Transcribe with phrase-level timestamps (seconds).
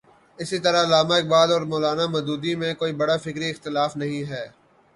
[0.39, 3.91] اسی طرح علامہ اقبال اور مو لا نا مو دودی میں کوئی بڑا فکری اختلاف
[4.01, 4.45] نہیں ہے۔